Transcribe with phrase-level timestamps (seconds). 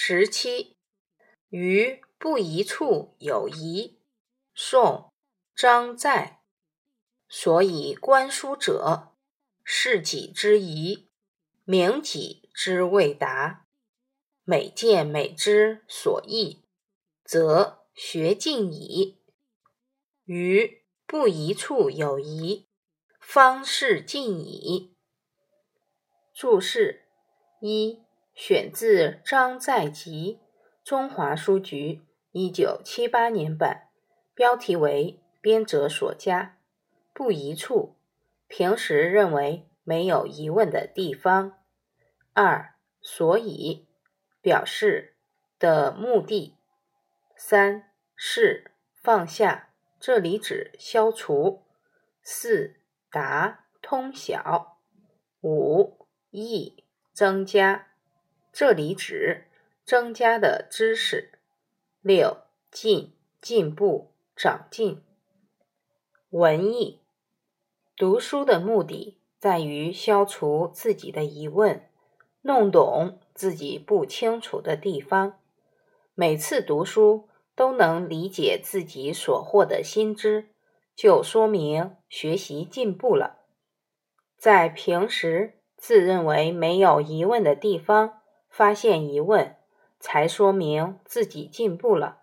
[0.00, 0.76] 十七，
[1.48, 3.98] 于不疑处有疑。
[4.54, 5.12] 宋，
[5.56, 6.40] 张载。
[7.28, 9.16] 所以观书者，
[9.64, 11.08] 是己之疑，
[11.64, 13.66] 明己之未达。
[14.44, 16.62] 每见每知所异，
[17.24, 19.20] 则学尽矣。
[20.24, 22.68] 于不疑处有疑，
[23.20, 24.94] 方是尽矣。
[26.32, 27.08] 注释
[27.60, 28.07] 一。
[28.38, 30.38] 选自张载集，
[30.84, 33.88] 中华书局一九七八年版，
[34.32, 36.56] 标题为编者所加。
[37.12, 37.96] 不疑处，
[38.46, 41.58] 平时认为没有疑问的地方。
[42.32, 43.88] 二，所以，
[44.40, 45.16] 表示
[45.58, 46.56] 的目的。
[47.36, 51.64] 三，是放下，这里指消除。
[52.22, 52.76] 四，
[53.10, 54.78] 达通晓。
[55.42, 57.87] 五，益增加。
[58.58, 59.44] 这里指
[59.84, 61.38] 增加的知识。
[62.00, 62.38] 六
[62.72, 65.00] 进进步长进。
[66.30, 66.98] 文艺
[67.96, 71.88] 读书的目的在于消除自己的疑问，
[72.40, 75.38] 弄懂自己不清楚的地方。
[76.16, 80.48] 每次读书都能理解自己所获的新知，
[80.96, 83.36] 就说明学习进步了。
[84.36, 88.17] 在平时自认为没有疑问的地方。
[88.48, 89.56] 发现疑问，
[90.00, 92.22] 才说明自己进步了。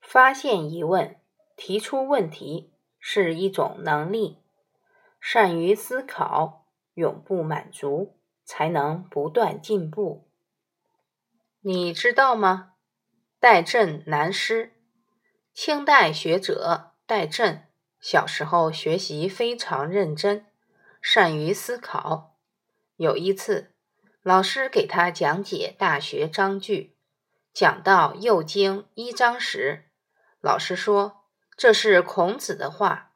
[0.00, 1.16] 发现疑问，
[1.56, 4.38] 提出问题是一种能力。
[5.20, 10.28] 善于思考，永不满足，才能不断进步。
[11.60, 12.72] 你知道吗？
[13.38, 14.72] 戴震南师，
[15.52, 17.68] 清代学者戴震，
[18.00, 20.46] 小时候学习非常认真，
[21.00, 22.36] 善于思考。
[22.96, 23.71] 有一次。
[24.22, 26.94] 老师给他讲解《大学》章句，
[27.52, 29.86] 讲到《右经》一章时，
[30.40, 31.24] 老师说
[31.58, 33.10] ：“这是孔子的话，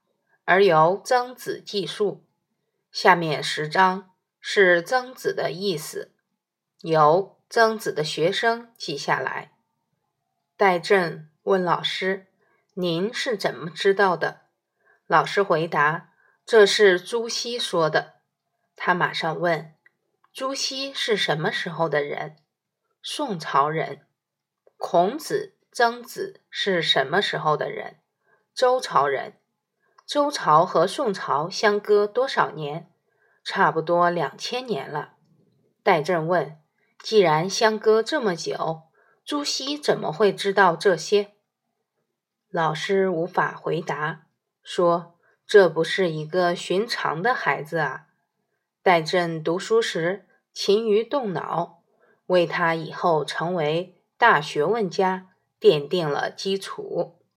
[0.45, 2.25] 而由曾子记述。
[2.91, 4.11] 下面十章
[4.41, 6.11] 是曾子的意思，
[6.80, 9.53] 由曾子的学生记下来。”
[10.59, 12.27] 戴震问老师
[12.75, 14.41] ：“您是怎么知道的？”
[15.07, 16.09] 老师回答
[16.45, 18.14] ：“这是朱熹说的。”
[18.75, 19.76] 他马上问。
[20.36, 22.36] 朱熹是什么时候的人？
[23.02, 24.02] 宋朝人。
[24.77, 28.01] 孔子、曾子是什么时候的人？
[28.55, 29.39] 周朝人。
[30.05, 32.92] 周朝和宋朝相隔多少年？
[33.42, 35.14] 差不多两千年了。
[35.83, 36.61] 戴震问：
[37.03, 38.83] 既然相隔这么久，
[39.24, 41.33] 朱熹怎么会知道这些？
[42.51, 44.27] 老师无法回答，
[44.63, 45.18] 说
[45.48, 48.08] ：“这不是一个寻常的孩子啊。”
[48.85, 50.24] 戴震读书时。
[50.58, 51.83] 勤于动脑，
[52.28, 55.28] 为他以后成为大学问家
[55.61, 57.16] 奠定了基础。